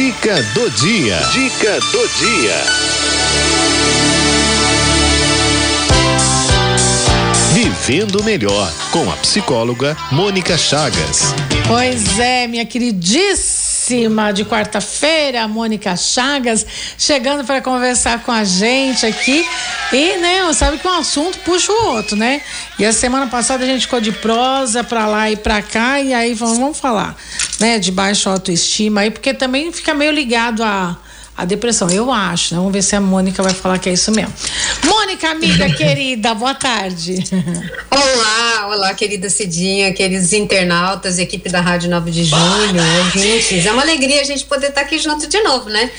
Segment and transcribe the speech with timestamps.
[0.00, 1.20] Dica do dia.
[1.30, 2.56] Dica do dia.
[7.52, 11.34] Vivendo melhor com a psicóloga Mônica Chagas.
[11.68, 13.59] Pois é, minha queridíssima
[14.34, 16.66] de quarta-feira, Mônica Chagas,
[16.98, 19.44] chegando para conversar com a gente aqui.
[19.92, 22.42] E, né, sabe que um assunto puxa o outro, né?
[22.78, 26.12] E a semana passada a gente ficou de prosa para lá e para cá, e
[26.14, 27.16] aí vamos, vamos falar,
[27.58, 30.96] né, de baixa autoestima aí, porque também fica meio ligado a
[31.40, 31.88] a depressão.
[31.90, 32.58] Eu acho, né?
[32.58, 34.32] Vamos ver se a Mônica vai falar que é isso mesmo.
[34.84, 37.24] Mônica, amiga querida, boa tarde.
[37.90, 43.64] Olá, olá, querida Cidinha, queridos internautas, equipe da Rádio 9 de Junho, ouvintes.
[43.64, 45.90] É uma alegria a gente poder estar aqui junto de novo, né?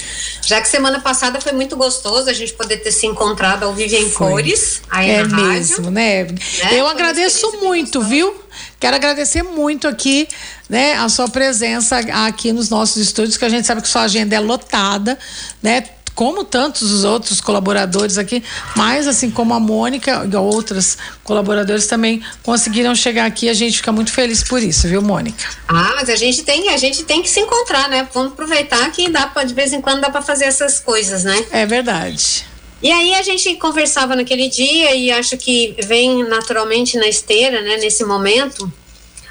[0.44, 3.96] Já que semana passada foi muito gostoso a gente poder ter se encontrado ao vivo
[3.96, 4.28] em foi.
[4.30, 5.92] cores aí é na mesmo, rádio.
[5.92, 6.24] né?
[6.24, 6.36] né?
[6.74, 8.36] Eu foi agradeço muito, viu?
[8.80, 10.28] Quero agradecer muito aqui,
[10.70, 14.36] né, a sua presença aqui nos nossos estúdios, que a gente sabe que sua agenda
[14.36, 15.18] é lotada,
[15.62, 15.84] né?
[16.14, 18.44] Como tantos os outros colaboradores aqui,
[18.76, 23.94] mas assim como a Mônica e outras colaboradores também conseguiram chegar aqui, a gente fica
[23.94, 25.48] muito feliz por isso, viu, Mônica?
[25.70, 28.08] Ah, mas a gente tem, a gente tem que se encontrar, né?
[28.14, 31.46] Vamos aproveitar que dá para de vez em quando dá para fazer essas coisas, né?
[31.50, 32.51] É verdade.
[32.82, 37.78] E aí a gente conversava naquele dia e acho que vem naturalmente na esteira, né,
[37.78, 38.72] nesse momento,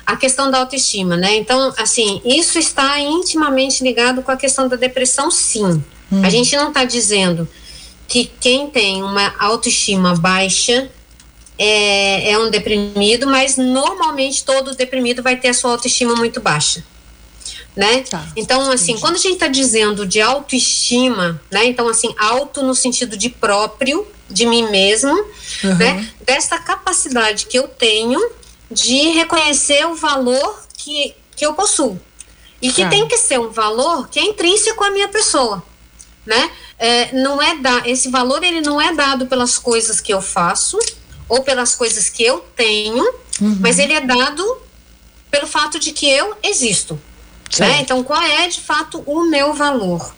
[0.07, 1.37] a questão da autoestima, né?
[1.37, 5.83] Então, assim, isso está intimamente ligado com a questão da depressão, sim.
[6.13, 6.23] Hum.
[6.23, 7.49] A gente não está dizendo
[8.07, 10.91] que quem tem uma autoestima baixa
[11.59, 16.85] é, é um deprimido, mas normalmente todo deprimido vai ter a sua autoestima muito baixa
[17.77, 18.03] né?
[18.03, 18.27] Tá.
[18.37, 19.01] Então, assim, Entendi.
[19.01, 21.65] quando a gente está dizendo de autoestima, né?
[21.67, 25.75] Então, assim, auto no sentido de próprio, de mim mesmo, uhum.
[25.77, 26.09] né?
[26.25, 28.21] Dessa capacidade que eu tenho
[28.71, 32.01] de reconhecer o valor que, que eu possuo.
[32.63, 32.91] E que tá.
[32.91, 35.63] tem que ser um valor que é intrínseco à minha pessoa,
[36.27, 36.51] né?
[36.79, 40.79] É, não é da, esse valor ele não é dado pelas coisas que eu faço
[41.29, 43.03] ou pelas coisas que eu tenho,
[43.41, 43.57] uhum.
[43.61, 44.59] mas ele é dado
[45.31, 47.01] pelo fato de que eu existo.
[47.59, 47.81] Né?
[47.81, 50.15] Então, qual é de fato o meu valor?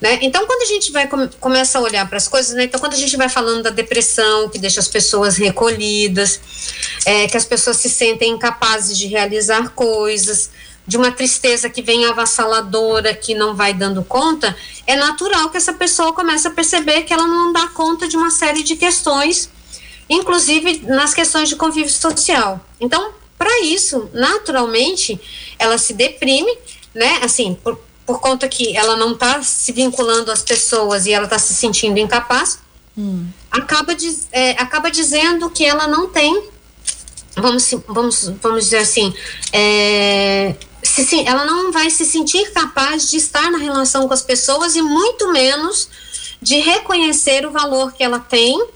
[0.00, 0.18] Né?
[0.20, 2.64] Então, quando a gente vai come, começa a olhar para as coisas, né?
[2.64, 6.40] então quando a gente vai falando da depressão, que deixa as pessoas recolhidas,
[7.06, 10.50] é, que as pessoas se sentem incapazes de realizar coisas,
[10.86, 14.54] de uma tristeza que vem avassaladora, que não vai dando conta,
[14.86, 18.30] é natural que essa pessoa comece a perceber que ela não dá conta de uma
[18.30, 19.50] série de questões,
[20.08, 22.60] inclusive nas questões de convívio social.
[22.78, 25.20] Então, para isso, naturalmente,
[25.58, 26.56] ela se deprime,
[26.94, 27.20] né?
[27.22, 31.38] Assim, por, por conta que ela não está se vinculando às pessoas e ela está
[31.38, 32.58] se sentindo incapaz,
[32.96, 33.26] hum.
[33.50, 36.48] acaba, diz, é, acaba dizendo que ela não tem,
[37.34, 39.12] vamos, vamos, vamos dizer assim,
[39.52, 44.76] é, se, ela não vai se sentir capaz de estar na relação com as pessoas
[44.76, 45.88] e muito menos
[46.40, 48.68] de reconhecer o valor que ela tem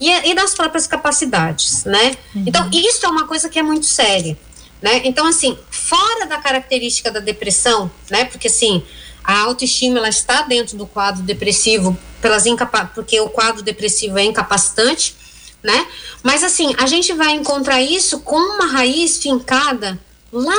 [0.00, 2.16] e, e das próprias capacidades, né?
[2.34, 2.44] Uhum.
[2.46, 4.38] Então, isso é uma coisa que é muito séria,
[4.80, 5.02] né?
[5.04, 8.24] Então, assim, fora da característica da depressão, né?
[8.24, 8.82] Porque, assim,
[9.24, 14.24] a autoestima, ela está dentro do quadro depressivo, pelas incapa porque o quadro depressivo é
[14.24, 15.14] incapacitante,
[15.62, 15.86] né?
[16.22, 19.98] Mas, assim, a gente vai encontrar isso com uma raiz fincada
[20.32, 20.54] lá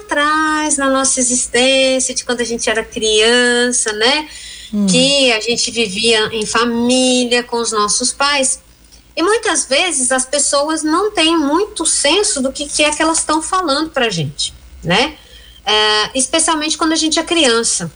[0.00, 4.28] atrás na nossa existência, de quando a gente era criança, né?
[4.72, 4.86] Hum.
[4.86, 8.60] Que a gente vivia em família com os nossos pais.
[9.18, 13.18] E muitas vezes as pessoas não têm muito senso do que, que é que elas
[13.18, 15.18] estão falando para a gente, né?
[15.66, 17.90] É, especialmente quando a gente é criança.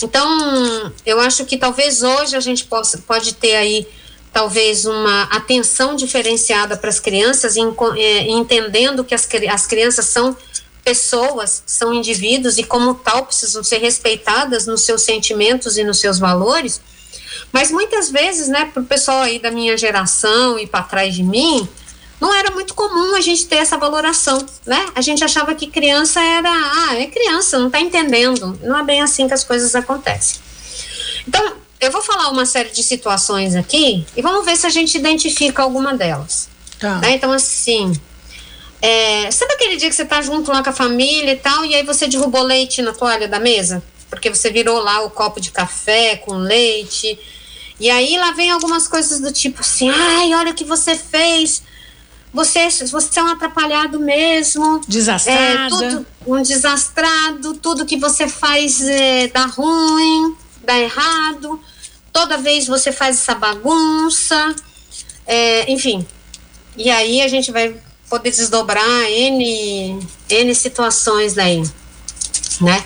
[0.00, 3.84] Então, eu acho que talvez hoje a gente possa, pode ter aí
[4.32, 10.36] talvez uma atenção diferenciada para as crianças, em, é, entendendo que as, as crianças são
[10.84, 16.20] pessoas, são indivíduos e como tal precisam ser respeitadas nos seus sentimentos e nos seus
[16.20, 16.80] valores
[17.54, 21.22] mas muitas vezes, né, para o pessoal aí da minha geração e para trás de
[21.22, 21.68] mim,
[22.20, 24.86] não era muito comum a gente ter essa valoração, né?
[24.92, 28.58] A gente achava que criança era, ah, é criança, não está entendendo.
[28.60, 30.40] Não é bem assim que as coisas acontecem.
[31.28, 34.98] Então, eu vou falar uma série de situações aqui e vamos ver se a gente
[34.98, 36.48] identifica alguma delas.
[36.80, 36.98] Tá.
[36.98, 37.12] Né?
[37.12, 37.92] Então, assim,
[38.82, 41.72] é, sabe aquele dia que você tá junto lá com a família e tal, e
[41.76, 43.80] aí você derrubou leite na toalha da mesa?
[44.10, 47.16] Porque você virou lá o copo de café com leite
[47.78, 51.62] e aí lá vem algumas coisas do tipo assim, ai, olha o que você fez.
[52.32, 54.80] Você, você é um atrapalhado mesmo.
[54.88, 55.84] Desastrado.
[55.84, 61.60] É, tudo, um desastrado, tudo que você faz é, dá ruim, dá errado.
[62.12, 64.54] Toda vez você faz essa bagunça.
[65.26, 66.04] É, enfim.
[66.76, 67.76] E aí a gente vai
[68.10, 71.62] poder desdobrar N, N situações daí,
[72.60, 72.84] né?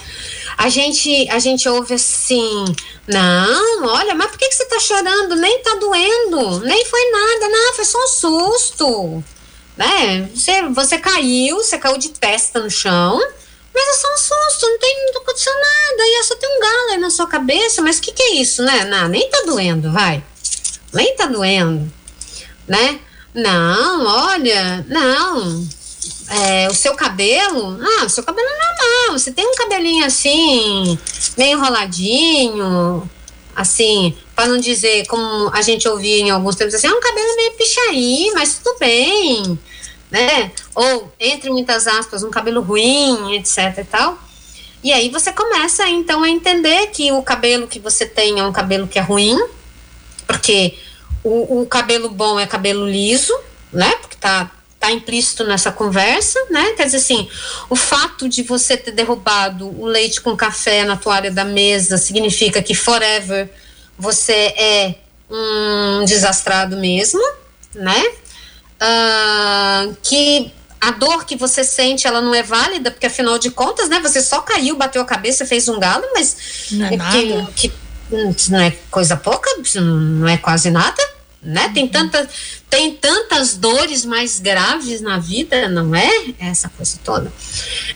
[0.58, 2.64] A gente, a gente ouve assim,
[3.06, 5.36] não, olha, mas por que, que você tá chorando?
[5.36, 9.24] Nem tá doendo, nem foi nada, não, foi só um susto,
[9.76, 10.28] né?
[10.34, 13.20] Você, você caiu, você caiu de testa no chão,
[13.72, 16.60] mas é só um susto, não tem, não aconteceu nada, e é só tem um
[16.60, 18.84] galo aí na sua cabeça, mas o que que é isso, né?
[18.86, 20.24] Não, nem tá doendo, vai,
[20.92, 21.88] nem tá doendo,
[22.66, 22.98] né?
[23.32, 25.68] Não, olha, não,
[26.30, 30.98] é, o seu cabelo, ah, o seu cabelo é normal, você tem um cabelinho assim,
[31.36, 33.08] meio enroladinho,
[33.56, 37.36] assim, para não dizer como a gente ouvia em alguns tempos assim, é um cabelo
[37.36, 39.58] meio pichaí, mas tudo bem,
[40.10, 40.52] né?
[40.74, 44.18] Ou, entre muitas aspas, um cabelo ruim, etc e tal.
[44.82, 48.52] E aí você começa, então, a entender que o cabelo que você tem é um
[48.52, 49.36] cabelo que é ruim,
[50.26, 50.78] porque
[51.24, 53.36] o, o cabelo bom é cabelo liso,
[53.72, 53.90] né?
[53.96, 56.72] Porque tá está implícito nessa conversa, né?
[56.76, 57.28] Quer dizer assim,
[57.68, 62.62] o fato de você ter derrubado o leite com café na toalha da mesa significa
[62.62, 63.50] que forever
[63.98, 64.94] você é
[65.28, 67.20] um desastrado mesmo,
[67.74, 68.02] né?
[68.80, 73.88] Uh, que a dor que você sente ela não é válida porque afinal de contas,
[73.88, 73.98] né?
[74.00, 76.36] Você só caiu, bateu a cabeça, fez um galo, mas
[76.70, 76.90] não é,
[77.56, 77.72] que, que,
[78.50, 81.02] não é coisa pouca, não é quase nada,
[81.42, 81.70] né?
[81.72, 82.28] Tem tanta,
[82.68, 86.34] tem tantas dores mais graves na vida, não é?
[86.38, 87.32] Essa coisa toda.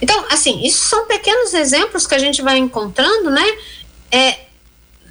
[0.01, 3.45] Então, assim, isso são pequenos exemplos que a gente vai encontrando, né?
[4.11, 4.39] É,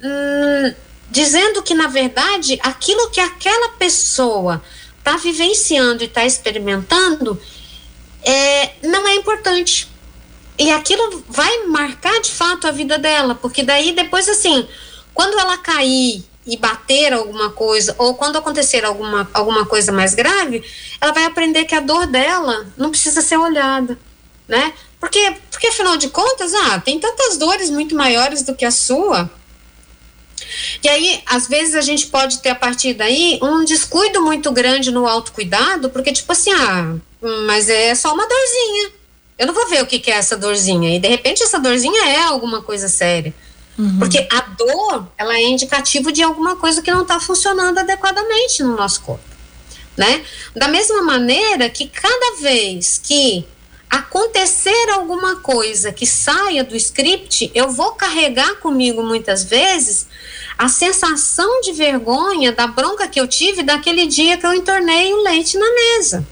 [0.02, 0.74] hum,
[1.10, 4.62] dizendo que, na verdade, aquilo que aquela pessoa
[4.98, 7.40] está vivenciando e está experimentando
[8.24, 9.88] é, não é importante.
[10.58, 14.66] E aquilo vai marcar de fato a vida dela, porque daí depois, assim,
[15.12, 20.62] quando ela cair e bater alguma coisa, ou quando acontecer alguma, alguma coisa mais grave,
[21.00, 23.98] ela vai aprender que a dor dela não precisa ser olhada,
[24.48, 24.72] né?
[24.98, 29.30] Porque, porque afinal de contas, ah, tem tantas dores muito maiores do que a sua.
[30.82, 34.90] E aí, às vezes, a gente pode ter a partir daí um descuido muito grande
[34.90, 36.96] no autocuidado, porque, tipo assim, ah,
[37.46, 38.92] mas é só uma dorzinha.
[39.38, 40.94] Eu não vou ver o que, que é essa dorzinha.
[40.94, 43.34] E de repente essa dorzinha é alguma coisa séria.
[43.78, 43.98] Uhum.
[43.98, 48.76] Porque a dor, ela é indicativo de alguma coisa que não está funcionando adequadamente no
[48.76, 49.24] nosso corpo,
[49.96, 50.24] né?
[50.54, 53.46] Da mesma maneira que cada vez que
[53.88, 60.06] acontecer alguma coisa que saia do script, eu vou carregar comigo muitas vezes
[60.56, 65.22] a sensação de vergonha da bronca que eu tive daquele dia que eu entornei o
[65.22, 66.26] leite na mesa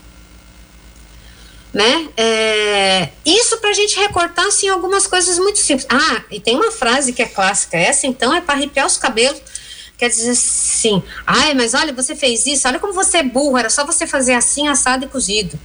[1.72, 2.08] né?
[2.17, 5.87] É, isso para a gente recortar assim algumas coisas muito simples.
[5.90, 9.40] Ah, e tem uma frase que é clássica, essa então é para arrepiar os cabelos.
[9.96, 13.69] Quer dizer assim, ai, mas olha, você fez isso, olha como você é burro, era
[13.69, 15.61] só você fazer assim, assado e cozido,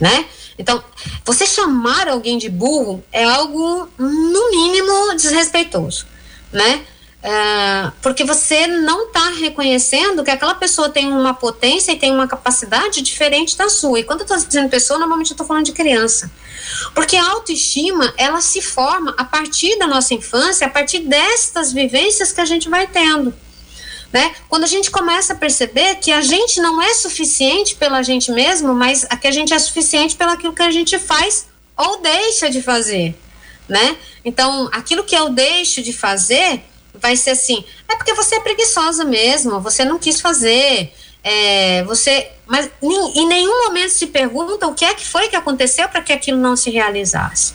[0.00, 0.26] né?
[0.56, 0.82] Então,
[1.24, 6.06] você chamar alguém de burro é algo, no mínimo, desrespeitoso,
[6.52, 6.84] né?
[7.28, 12.26] É, porque você não está reconhecendo que aquela pessoa tem uma potência e tem uma
[12.26, 14.00] capacidade diferente da sua.
[14.00, 16.30] E quando eu estou dizendo pessoa, normalmente eu estou falando de criança.
[16.94, 22.32] Porque a autoestima, ela se forma a partir da nossa infância, a partir destas vivências
[22.32, 23.34] que a gente vai tendo.
[24.10, 24.34] Né?
[24.48, 28.72] Quando a gente começa a perceber que a gente não é suficiente pela gente mesmo,
[28.72, 31.46] mas que a gente é suficiente pelo que a gente faz
[31.76, 33.14] ou deixa de fazer,
[33.68, 33.98] né?
[34.24, 36.64] Então, aquilo que eu deixo de fazer,
[36.94, 40.92] vai ser assim, é porque você é preguiçosa mesmo, você não quis fazer,
[41.22, 45.88] é, você, mas em nenhum momento se pergunta o que é que foi que aconteceu
[45.88, 47.54] para que aquilo não se realizasse.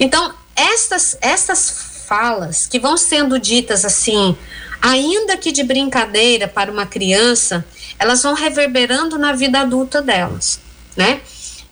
[0.00, 4.36] Então, estas, estas falas que vão sendo ditas assim,
[4.80, 7.64] ainda que de brincadeira para uma criança,
[7.98, 10.60] elas vão reverberando na vida adulta delas,
[10.96, 11.20] né?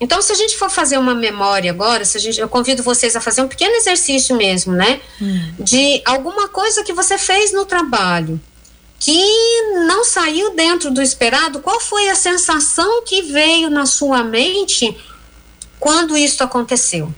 [0.05, 3.17] Então, se a gente for fazer uma memória agora, se a gente, eu convido vocês
[3.17, 5.01] a fazer um pequeno exercício mesmo, né?
[5.19, 5.55] Hum.
[5.59, 8.39] De alguma coisa que você fez no trabalho
[9.01, 9.19] que
[9.87, 14.95] não saiu dentro do esperado, qual foi a sensação que veio na sua mente
[15.81, 17.11] quando isso aconteceu?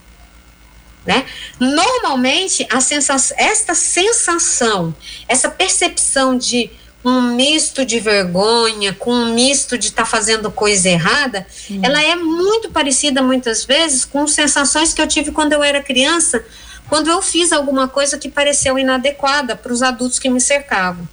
[1.04, 1.26] Né?
[1.58, 4.94] Normalmente, a sensação, esta sensação,
[5.26, 6.70] essa percepção de
[7.08, 11.80] um misto de vergonha, com um misto de estar tá fazendo coisa errada, hum.
[11.80, 16.44] ela é muito parecida muitas vezes com sensações que eu tive quando eu era criança,
[16.88, 21.08] quando eu fiz alguma coisa que pareceu inadequada para os adultos que me cercavam.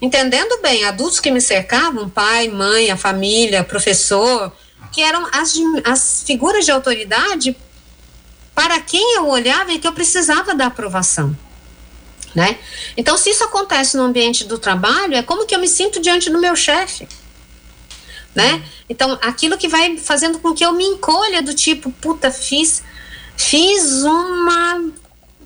[0.00, 4.50] Entendendo bem, adultos que me cercavam, pai, mãe, a família, professor,
[4.90, 5.54] que eram as,
[5.84, 7.54] as figuras de autoridade
[8.54, 11.36] para quem eu olhava e que eu precisava da aprovação
[12.38, 12.56] né?
[12.96, 16.30] Então, se isso acontece no ambiente do trabalho, é como que eu me sinto diante
[16.30, 17.08] do meu chefe,
[18.32, 18.62] né?
[18.88, 22.84] Então, aquilo que vai fazendo com que eu me encolha do tipo, puta, fiz,
[23.36, 24.92] fiz uma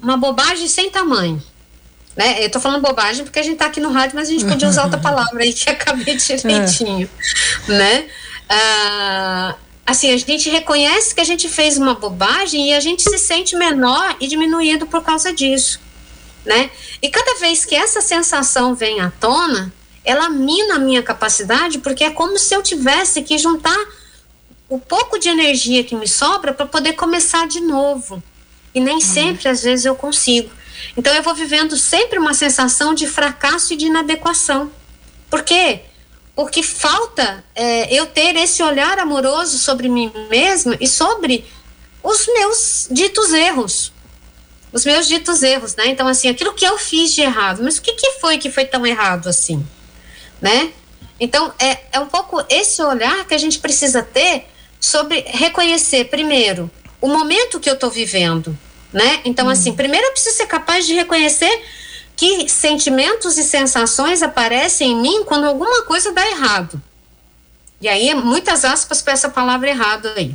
[0.03, 1.43] uma bobagem sem tamanho.
[2.15, 2.45] Né?
[2.45, 4.69] Eu tô falando bobagem porque a gente tá aqui no rádio, mas a gente podia
[4.69, 7.09] usar outra palavra aí que acabei direitinho,
[7.69, 7.73] é.
[7.73, 8.07] né?
[8.51, 9.55] Ah,
[9.87, 13.57] assim, a gente reconhece que a gente fez uma bobagem e a gente se sente
[13.57, 15.81] menor e diminuído por causa disso,
[16.45, 16.71] né?
[17.01, 19.73] E cada vez que essa sensação vem à tona,
[20.05, 23.79] ela mina a minha capacidade, porque é como se eu tivesse que juntar
[24.69, 28.23] o pouco de energia que me sobra para poder começar de novo.
[28.75, 29.01] E nem uhum.
[29.01, 30.51] sempre, às vezes, eu consigo.
[30.97, 34.71] Então, eu vou vivendo sempre uma sensação de fracasso e de inadequação.
[35.31, 35.83] Por quê?
[36.35, 41.45] Porque falta é, eu ter esse olhar amoroso sobre mim mesma e sobre
[42.03, 43.92] os meus ditos erros.
[44.73, 45.87] Os meus ditos erros, né?
[45.89, 47.63] Então, assim, aquilo que eu fiz de errado.
[47.63, 49.65] Mas o que, que foi que foi tão errado assim?
[50.41, 50.73] Né?
[51.21, 54.49] Então, é, é um pouco esse olhar que a gente precisa ter
[54.81, 58.59] sobre reconhecer, primeiro, o momento que eu estou vivendo,
[58.93, 59.21] né?
[59.25, 59.51] Então, hum.
[59.51, 61.63] assim, primeiro eu preciso ser capaz de reconhecer
[62.17, 66.83] que sentimentos e sensações aparecem em mim quando alguma coisa dá errado.
[67.81, 70.35] E aí, muitas aspas para essa palavra errado aí,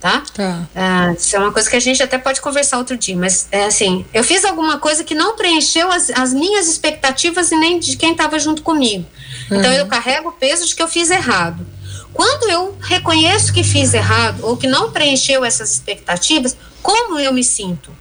[0.00, 0.22] tá?
[0.32, 0.68] tá.
[0.74, 3.64] Ah, isso é uma coisa que a gente até pode conversar outro dia, mas é
[3.64, 7.96] assim, eu fiz alguma coisa que não preencheu as, as minhas expectativas e nem de
[7.96, 9.04] quem estava junto comigo.
[9.50, 9.58] Uhum.
[9.58, 11.66] Então, eu carrego o peso de que eu fiz errado.
[12.12, 17.44] Quando eu reconheço que fiz errado ou que não preencheu essas expectativas, como eu me
[17.44, 17.92] sinto?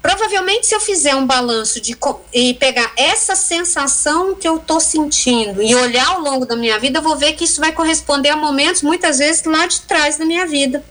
[0.00, 1.96] Provavelmente, se eu fizer um balanço de,
[2.32, 6.98] e pegar essa sensação que eu estou sentindo e olhar ao longo da minha vida,
[6.98, 10.24] eu vou ver que isso vai corresponder a momentos, muitas vezes, lá de trás da
[10.24, 10.84] minha vida,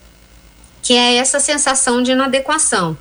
[0.82, 2.98] que é essa sensação de inadequação.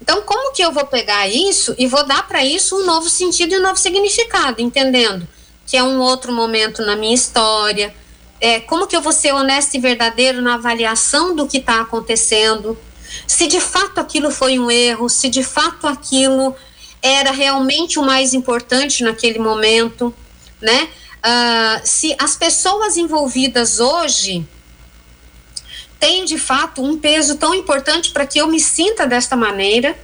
[0.00, 3.54] Então, como que eu vou pegar isso e vou dar para isso um novo sentido
[3.54, 5.26] e um novo significado, entendendo?
[5.66, 7.94] Que é um outro momento na minha história,
[8.40, 12.78] é, como que eu vou ser honesto e verdadeiro na avaliação do que está acontecendo,
[13.26, 16.54] se de fato aquilo foi um erro, se de fato aquilo
[17.02, 20.14] era realmente o mais importante naquele momento,
[20.60, 20.88] né?
[21.20, 24.46] Uh, se as pessoas envolvidas hoje
[25.98, 29.98] têm de fato um peso tão importante para que eu me sinta desta maneira,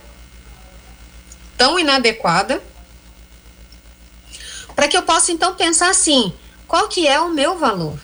[1.56, 2.62] tão inadequada,
[4.74, 6.34] para que eu possa então pensar assim,
[6.68, 7.98] qual que é o meu valor?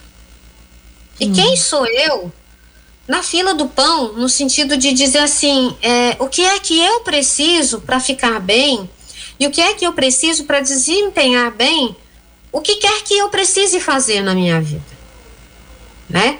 [1.20, 1.32] E hum.
[1.34, 2.32] quem sou eu
[3.06, 7.00] na fila do pão, no sentido de dizer assim, é, o que é que eu
[7.00, 8.88] preciso para ficar bem
[9.38, 11.96] e o que é que eu preciso para desempenhar bem
[12.52, 14.84] o que quer que eu precise fazer na minha vida,
[16.08, 16.38] né?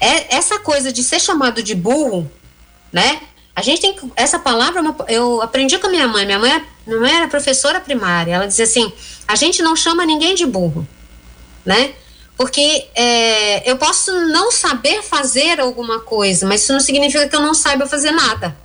[0.00, 2.28] É, essa coisa de ser chamado de burro,
[2.90, 3.20] né?
[3.54, 6.24] A gente tem essa palavra eu aprendi com a minha mãe.
[6.24, 8.32] Minha mãe, minha mãe era professora primária.
[8.32, 8.90] Ela dizia assim:
[9.28, 10.88] a gente não chama ninguém de burro,
[11.64, 11.92] né?
[12.40, 17.40] Porque é, eu posso não saber fazer alguma coisa, mas isso não significa que eu
[17.42, 18.56] não saiba fazer nada.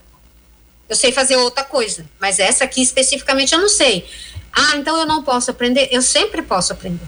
[0.88, 4.10] Eu sei fazer outra coisa, mas essa aqui especificamente eu não sei.
[4.50, 5.89] Ah, então eu não posso aprender?
[5.91, 7.05] Eu sempre posso aprender.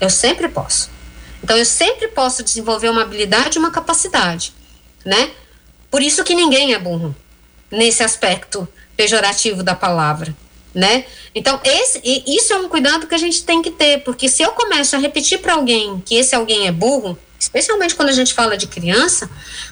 [0.00, 0.88] Eu sempre posso.
[1.44, 4.54] Então eu sempre posso desenvolver uma habilidade uma capacidade,
[5.04, 5.30] né?
[5.90, 7.14] Por isso que ninguém é burro
[7.70, 10.34] nesse aspecto pejorativo da palavra
[10.74, 11.04] né?
[11.34, 14.52] Então, esse, isso é um cuidado que a gente tem que ter, porque se eu
[14.52, 18.56] começo a repetir para alguém que esse alguém é burro, especialmente quando a gente fala
[18.56, 19.28] de criança,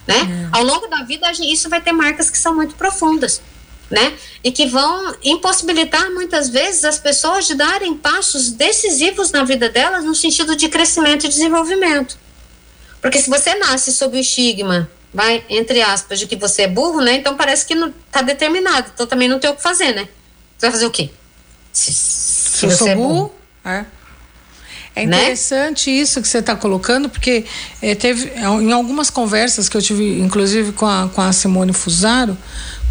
[0.06, 0.48] né?
[0.52, 0.56] É.
[0.56, 3.42] Ao longo da vida, isso vai ter marcas que são muito profundas,
[3.90, 4.14] né?
[4.42, 10.04] E que vão impossibilitar muitas vezes as pessoas de darem passos decisivos na vida delas
[10.04, 12.18] no sentido de crescimento e desenvolvimento.
[13.00, 17.00] Porque se você nasce sob o estigma, vai, entre aspas, de que você é burro,
[17.00, 17.14] né?
[17.14, 20.08] Então parece que não está determinado, então também não tem o que fazer, né?
[20.58, 21.10] Você vai fazer o quê?
[21.72, 23.32] Se, se eu sou é burro,
[23.64, 23.84] é.
[24.96, 25.16] É né?
[25.16, 25.96] interessante né?
[25.98, 27.44] isso que você está colocando, porque
[27.80, 32.36] é, teve em algumas conversas que eu tive, inclusive com a, com a Simone Fusaro,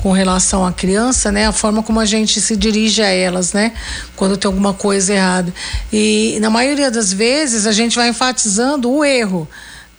[0.02, 1.48] com relação à criança, né?
[1.48, 3.74] A forma como a gente se dirige a elas, né?
[4.16, 5.54] Quando tem alguma coisa errada.
[5.92, 9.46] E na maioria das vezes a gente vai enfatizando o erro,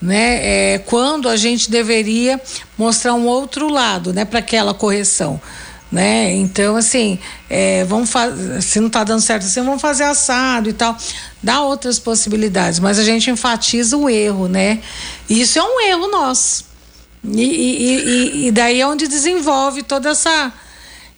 [0.00, 0.75] né?
[0.75, 2.40] É, quando a gente deveria
[2.78, 4.25] mostrar um outro lado, né?
[4.25, 5.38] Para aquela correção
[5.90, 6.33] né?
[6.33, 7.18] Então, assim,
[7.49, 8.11] é, vamos
[8.61, 10.97] se não está dando certo assim, vamos fazer assado e tal.
[11.42, 14.80] Dá outras possibilidades, mas a gente enfatiza o erro, né?
[15.28, 16.66] E isso é um erro nosso.
[17.25, 20.52] E, e, e, e daí é onde desenvolve toda essa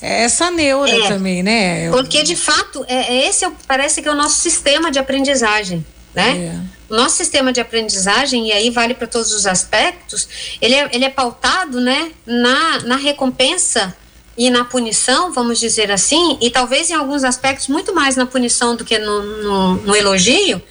[0.00, 1.90] essa neura é, também, né?
[1.90, 5.84] Porque de fato é, é esse é, parece que é o nosso sistema de aprendizagem,
[6.14, 6.54] né?
[6.54, 6.80] É.
[6.88, 10.26] O nosso sistema de aprendizagem e aí vale para todos os aspectos.
[10.60, 13.94] Ele é, ele é pautado, né, na, na recompensa
[14.36, 18.76] e na punição, vamos dizer assim, e talvez em alguns aspectos muito mais na punição
[18.76, 20.62] do que no, no, no elogio,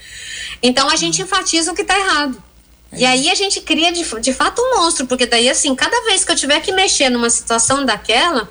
[0.61, 2.41] então a gente enfatiza o que está errado.
[2.91, 2.99] É.
[2.99, 6.25] E aí a gente cria de, de fato um monstro, porque daí assim, cada vez
[6.25, 8.49] que eu tiver que mexer numa situação daquela,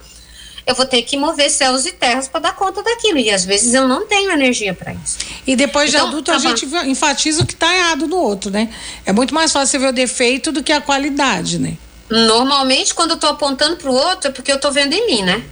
[0.68, 3.18] eu vou ter que mover céus e terras para dar conta daquilo.
[3.18, 5.16] E às vezes eu não tenho energia para isso.
[5.46, 8.68] E depois então, de adulto, a gente enfatiza o que está errado no outro, né?
[9.06, 11.78] É muito mais fácil você ver o defeito do que a qualidade, né?
[12.10, 15.44] Normalmente, quando eu tô apontando pro outro, é porque eu tô vendo em mim, né?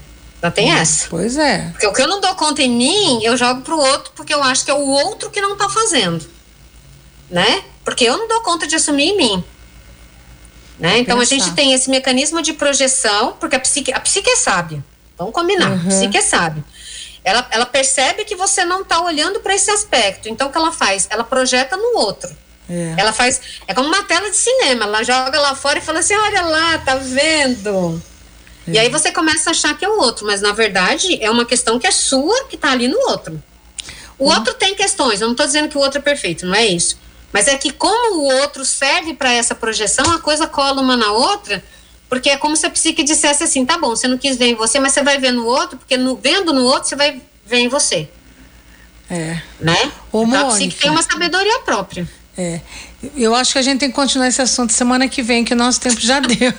[0.42, 1.06] Já tem hum, essa.
[1.08, 1.68] Pois é.
[1.72, 4.42] Porque o que eu não dou conta em mim, eu jogo pro outro, porque eu
[4.42, 6.24] acho que é o outro que não tá fazendo.
[7.30, 7.64] Né?
[7.84, 9.44] Porque eu não dou conta de assumir em mim.
[10.78, 10.98] Né?
[10.98, 11.34] Então Pensar.
[11.34, 14.84] a gente tem esse mecanismo de projeção, porque a psique, a psique é sábia.
[15.18, 15.86] Vamos combinar, uhum.
[15.86, 16.62] a psique é sábia.
[17.24, 20.28] Ela, ela percebe que você não está olhando para esse aspecto.
[20.28, 21.08] Então o que ela faz?
[21.10, 22.30] Ela projeta no outro.
[22.68, 22.94] É.
[22.98, 23.40] Ela faz.
[23.66, 24.84] É como uma tela de cinema.
[24.84, 28.02] Ela joga lá fora e fala assim: olha lá, tá vendo?
[28.66, 28.72] É.
[28.72, 31.44] E aí você começa a achar que é o outro, mas na verdade é uma
[31.44, 33.40] questão que é sua que tá ali no outro.
[34.18, 34.34] O hum.
[34.34, 36.98] outro tem questões, eu não estou dizendo que o outro é perfeito, não é isso.
[37.32, 41.12] Mas é que como o outro serve para essa projeção, a coisa cola uma na
[41.12, 41.62] outra,
[42.08, 44.54] porque é como se a psique dissesse assim, tá bom, você não quis ver em
[44.54, 47.58] você, mas você vai ver no outro, porque no, vendo no outro, você vai ver
[47.58, 48.08] em você.
[49.10, 49.40] É.
[49.60, 49.92] Né?
[50.10, 52.08] Ô, então, a psique tem uma sabedoria própria.
[52.38, 52.60] É.
[53.16, 55.56] Eu acho que a gente tem que continuar esse assunto semana que vem, que o
[55.56, 56.52] nosso tempo já deu.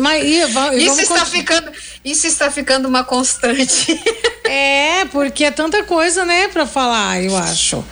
[0.00, 0.40] Mas, e,
[0.78, 1.72] e isso, está ficando,
[2.04, 4.00] isso está ficando uma constante.
[4.44, 7.84] é, porque é tanta coisa, né, para falar, eu acho.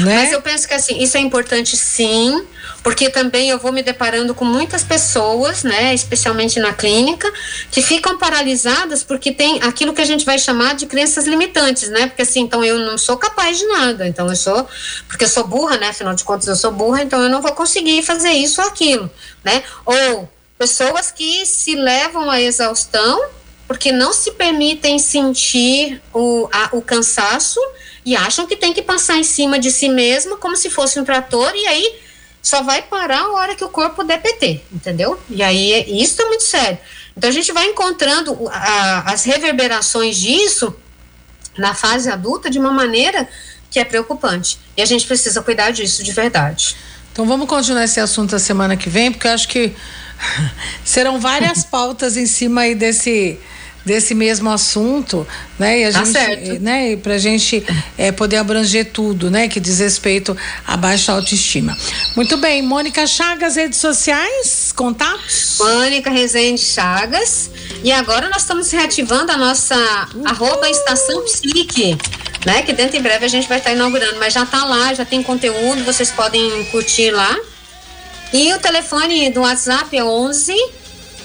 [0.00, 0.16] Né?
[0.16, 2.44] Mas eu penso que assim, isso é importante sim,
[2.88, 7.30] porque também eu vou me deparando com muitas pessoas, né, especialmente na clínica,
[7.70, 12.06] que ficam paralisadas porque tem aquilo que a gente vai chamar de crenças limitantes, né?
[12.06, 14.66] Porque assim, então eu não sou capaz de nada, então eu sou,
[15.06, 15.88] porque eu sou burra, né?
[15.88, 19.10] Afinal de contas eu sou burra, então eu não vou conseguir fazer isso ou aquilo,
[19.44, 19.62] né?
[19.84, 20.26] Ou
[20.56, 23.22] pessoas que se levam à exaustão
[23.66, 27.60] porque não se permitem sentir o, a, o cansaço
[28.02, 31.04] e acham que tem que passar em cima de si mesma como se fosse um
[31.04, 32.07] trator e aí
[32.42, 35.18] só vai parar a hora que o corpo der PT, entendeu?
[35.28, 36.78] E aí isso é muito sério.
[37.16, 40.74] Então a gente vai encontrando a, as reverberações disso
[41.56, 43.28] na fase adulta de uma maneira
[43.70, 44.58] que é preocupante.
[44.76, 46.76] E a gente precisa cuidar disso de verdade.
[47.12, 49.74] Então vamos continuar esse assunto a semana que vem, porque eu acho que
[50.84, 53.38] serão várias pautas em cima aí desse
[53.84, 55.26] desse mesmo assunto,
[55.58, 55.80] né?
[55.80, 56.62] E a tá gente, certo.
[56.62, 56.96] né?
[56.96, 57.64] Para a gente
[57.96, 59.48] é, poder abranger tudo, né?
[59.48, 60.36] Que diz respeito
[60.66, 61.76] à baixa autoestima.
[62.14, 65.56] Muito bem, Mônica Chagas, redes sociais, contatos?
[65.58, 67.50] Mônica Rezende Chagas.
[67.82, 69.76] E agora nós estamos reativando a nossa
[70.14, 70.26] uhum.
[70.26, 71.96] arroba estação psique,
[72.44, 72.62] né?
[72.62, 75.22] Que dentro em breve a gente vai estar inaugurando, mas já está lá, já tem
[75.22, 77.34] conteúdo, vocês podem curtir lá.
[78.32, 80.54] E o telefone do WhatsApp é 11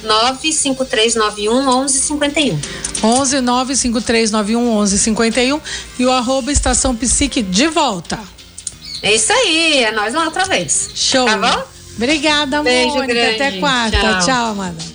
[0.04, 2.60] 95391 1151.
[3.04, 5.62] 11 95391 1151
[6.00, 8.20] e o arroba estação psique de volta.
[9.02, 10.90] É isso aí, é nós lá outra vez.
[10.96, 11.26] Show.
[11.26, 11.64] Tá bom?
[11.98, 13.14] Obrigada, Beijo Mônica.
[13.14, 13.36] Grande.
[13.36, 14.00] Até quarta.
[14.00, 14.93] Tchau, Tchau